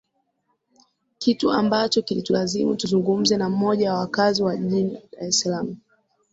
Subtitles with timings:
[1.17, 5.75] kitu ambacho kilitulazimu tuzungumze na mmoja wa wakaazi wa jiji la dar es salaam